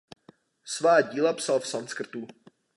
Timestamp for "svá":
0.65-1.01